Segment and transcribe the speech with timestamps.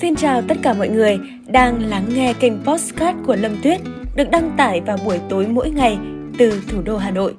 [0.00, 3.80] Xin chào tất cả mọi người đang lắng nghe kênh Postcard của Lâm Tuyết
[4.16, 5.98] được đăng tải vào buổi tối mỗi ngày
[6.38, 7.34] từ thủ đô Hà Nội.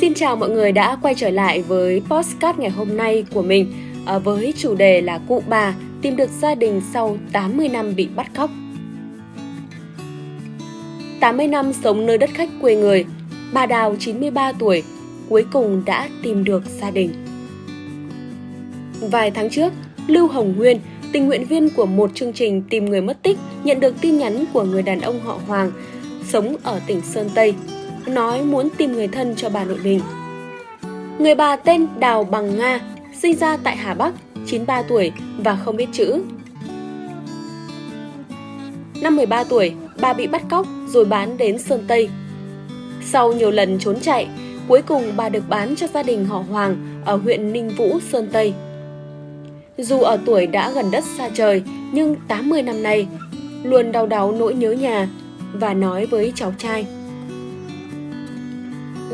[0.00, 3.72] Xin chào mọi người đã quay trở lại với Postcard ngày hôm nay của mình
[4.06, 8.08] à, với chủ đề là cụ bà tìm được gia đình sau 80 năm bị
[8.16, 8.50] bắt cóc.
[11.20, 13.04] 80 năm sống nơi đất khách quê người,
[13.52, 14.82] bà Đào 93 tuổi
[15.28, 17.29] cuối cùng đã tìm được gia đình.
[19.00, 19.72] Vài tháng trước,
[20.06, 20.80] Lưu Hồng Nguyên,
[21.12, 24.44] tình nguyện viên của một chương trình tìm người mất tích, nhận được tin nhắn
[24.52, 25.72] của người đàn ông họ Hoàng,
[26.28, 27.54] sống ở tỉnh Sơn Tây,
[28.06, 30.00] nói muốn tìm người thân cho bà nội mình.
[31.18, 32.80] Người bà tên Đào Bằng Nga,
[33.18, 34.14] sinh ra tại Hà Bắc,
[34.46, 36.22] 93 tuổi và không biết chữ.
[39.02, 42.08] Năm 13 tuổi, bà bị bắt cóc rồi bán đến Sơn Tây.
[43.04, 44.28] Sau nhiều lần trốn chạy,
[44.68, 48.28] cuối cùng bà được bán cho gia đình họ Hoàng ở huyện Ninh Vũ, Sơn
[48.32, 48.54] Tây.
[49.78, 51.62] Dù ở tuổi đã gần đất xa trời,
[51.92, 53.06] nhưng 80 năm nay,
[53.62, 55.08] luôn đau đáu nỗi nhớ nhà
[55.52, 56.86] và nói với cháu trai.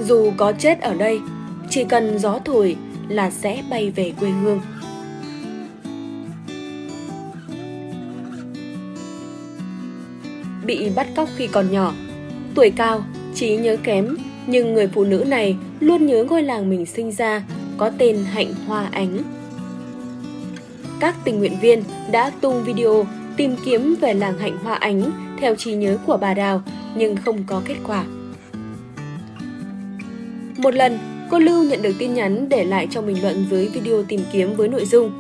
[0.05, 1.21] Dù có chết ở đây,
[1.71, 2.77] chỉ cần gió thổi
[3.09, 4.61] là sẽ bay về quê hương.
[10.65, 11.95] Bị bắt cóc khi còn nhỏ,
[12.55, 16.87] tuổi cao, trí nhớ kém, nhưng người phụ nữ này luôn nhớ ngôi làng mình
[16.87, 17.43] sinh ra,
[17.79, 19.36] có tên Hạnh Hoa Ánh
[21.01, 25.55] các tình nguyện viên đã tung video tìm kiếm về làng hạnh hoa ánh theo
[25.55, 26.63] trí nhớ của bà Đào
[26.97, 28.05] nhưng không có kết quả.
[30.57, 30.99] Một lần,
[31.31, 34.55] cô Lưu nhận được tin nhắn để lại trong bình luận dưới video tìm kiếm
[34.57, 35.13] với nội dung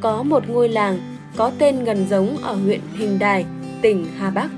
[0.00, 0.98] Có một ngôi làng
[1.36, 3.44] có tên gần giống ở huyện Hình Đài,
[3.82, 4.48] tỉnh Hà Bắc.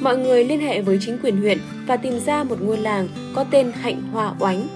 [0.00, 3.44] Mọi người liên hệ với chính quyền huyện và tìm ra một ngôi làng có
[3.44, 4.68] tên Hạnh Hoa Oánh.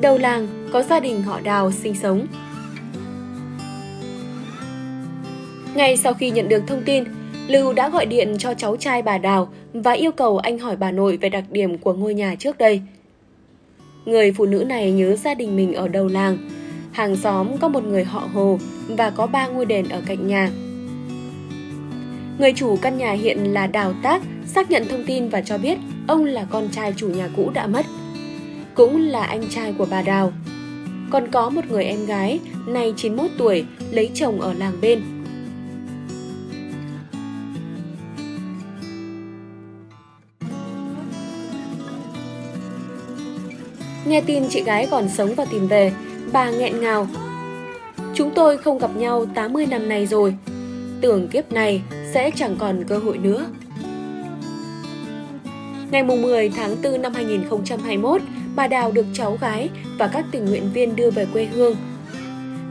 [0.00, 2.26] Đầu làng có gia đình họ Đào sinh sống
[5.76, 7.04] Ngay sau khi nhận được thông tin,
[7.48, 10.90] Lưu đã gọi điện cho cháu trai bà Đào và yêu cầu anh hỏi bà
[10.90, 12.82] nội về đặc điểm của ngôi nhà trước đây.
[14.04, 16.38] Người phụ nữ này nhớ gia đình mình ở đầu làng.
[16.92, 20.50] Hàng xóm có một người họ Hồ và có ba ngôi đền ở cạnh nhà.
[22.38, 25.78] Người chủ căn nhà hiện là Đào Tác xác nhận thông tin và cho biết
[26.06, 27.86] ông là con trai chủ nhà cũ đã mất.
[28.74, 30.32] Cũng là anh trai của bà Đào.
[31.10, 35.02] Còn có một người em gái, nay 91 tuổi, lấy chồng ở làng bên–
[44.08, 45.92] Nghe tin chị gái còn sống và tìm về,
[46.32, 47.08] bà nghẹn ngào.
[48.14, 50.34] Chúng tôi không gặp nhau 80 năm nay rồi.
[51.00, 51.82] Tưởng kiếp này
[52.14, 53.46] sẽ chẳng còn cơ hội nữa.
[55.90, 58.20] Ngày 10 tháng 4 năm 2021,
[58.56, 59.68] bà Đào được cháu gái
[59.98, 61.76] và các tình nguyện viên đưa về quê hương.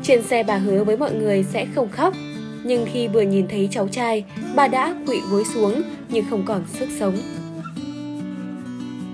[0.03, 2.13] Trên xe bà hứa với mọi người sẽ không khóc,
[2.63, 4.25] nhưng khi vừa nhìn thấy cháu trai,
[4.55, 7.15] bà đã quỵ gối xuống nhưng không còn sức sống.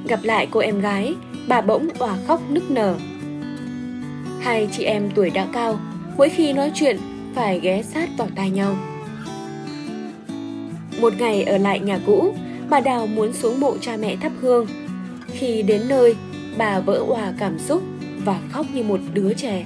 [0.07, 1.15] Gặp lại cô em gái,
[1.47, 2.95] bà bỗng òa khóc nức nở.
[4.39, 5.79] Hai chị em tuổi đã cao,
[6.17, 6.97] mỗi khi nói chuyện
[7.35, 8.75] phải ghé sát vào tai nhau.
[11.01, 12.35] Một ngày ở lại nhà cũ,
[12.69, 14.67] bà Đào muốn xuống mộ cha mẹ thắp hương.
[15.27, 16.15] Khi đến nơi,
[16.57, 17.83] bà vỡ òa cảm xúc
[18.25, 19.65] và khóc như một đứa trẻ.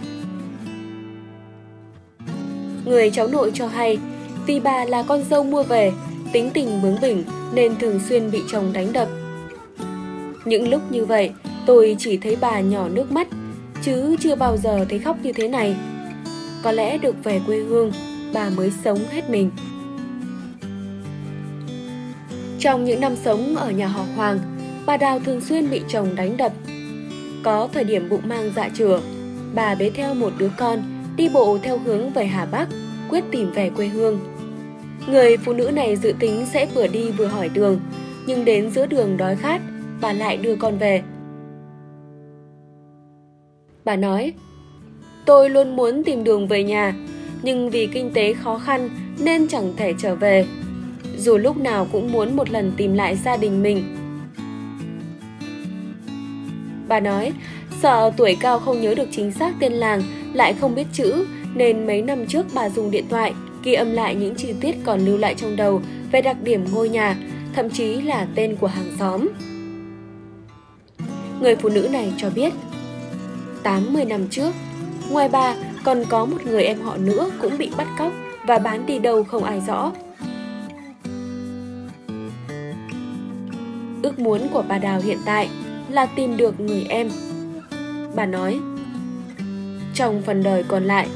[2.86, 3.98] Người cháu nội cho hay,
[4.46, 5.92] vì bà là con dâu mua về,
[6.32, 9.08] tính tình bướng bỉnh nên thường xuyên bị chồng đánh đập.
[10.46, 11.32] Những lúc như vậy,
[11.66, 13.28] Tôi chỉ thấy bà nhỏ nước mắt,
[13.82, 15.76] chứ chưa bao giờ thấy khóc như thế này.
[16.64, 17.92] Có lẽ được về quê hương,
[18.34, 19.52] bà mới sống hết mình.
[22.60, 24.40] Trong những năm sống ở nhà họ Hoàng,
[24.86, 26.52] bà Đào thường xuyên bị chồng đánh đập.
[27.44, 29.02] Có thời điểm bụng mang dạ chửa,
[29.56, 30.84] bà bế theo một đứa con,
[31.16, 32.68] đi bộ theo hướng về Hà Bắc,
[33.10, 34.20] quyết tìm về quê hương.
[35.08, 37.80] Người phụ nữ này dự tính sẽ vừa đi vừa hỏi đường,
[38.28, 39.62] nhưng đến giữa đường đói khát,
[40.02, 41.04] bà lại đưa con về.
[43.86, 44.34] Bà nói,
[45.26, 46.94] tôi luôn muốn tìm đường về nhà,
[47.42, 48.90] nhưng vì kinh tế khó khăn
[49.20, 50.46] nên chẳng thể trở về.
[51.18, 53.84] Dù lúc nào cũng muốn một lần tìm lại gia đình mình.
[56.88, 57.34] Bà nói,
[57.82, 60.02] sợ tuổi cao không nhớ được chính xác tên làng,
[60.34, 63.34] lại không biết chữ, nên mấy năm trước bà dùng điện thoại
[63.64, 65.82] ghi âm lại những chi tiết còn lưu lại trong đầu
[66.12, 67.18] về đặc điểm ngôi nhà,
[67.54, 69.28] thậm chí là tên của hàng xóm.
[71.42, 72.54] Người phụ nữ này cho biết
[73.66, 74.54] 80 năm trước.
[75.10, 78.12] Ngoài bà, còn có một người em họ nữa cũng bị bắt cóc
[78.48, 79.92] và bán đi đâu không ai rõ.
[84.04, 85.50] Ước muốn của bà Đào hiện tại
[85.90, 87.10] là tìm được người em.
[88.16, 88.60] Bà nói,
[89.94, 91.08] Trong phần đời còn lại,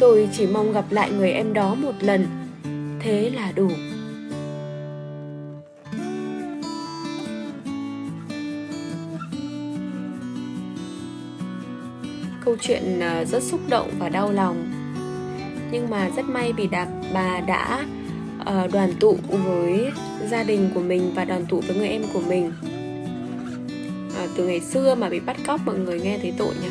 [0.00, 2.26] tôi chỉ mong gặp lại người em đó một lần.
[3.00, 3.68] Thế là đủ.
[12.44, 14.70] Câu chuyện ờ, rất xúc động và đau lòng.
[15.70, 17.84] Nhưng mà rất may vì đạp bà đã
[18.40, 19.90] uh, đoàn tụ với
[20.30, 22.52] gia đình của mình và đoàn tụ với người em của mình.
[24.24, 26.68] Uh, từ ngày xưa mà bị bắt cóc mọi người nghe thấy tội nhỉ?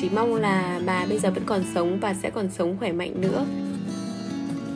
[0.00, 3.20] Chỉ mong là bà bây giờ vẫn còn sống và sẽ còn sống khỏe mạnh
[3.20, 3.44] nữa.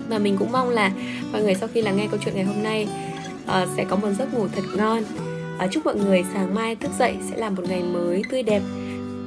[0.08, 0.92] Và mình cũng mong là
[1.32, 2.88] mọi người sau khi lắng nghe câu chuyện ngày hôm nay
[3.44, 5.02] uh, sẽ có một giấc ngủ thật ngon
[5.58, 8.62] à chúc mọi người sáng mai thức dậy sẽ là một ngày mới tươi đẹp.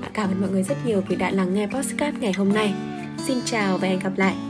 [0.01, 2.73] À, cảm ơn mọi người rất nhiều vì đã lắng nghe podcast ngày hôm nay.
[3.27, 4.48] Xin chào và hẹn gặp lại.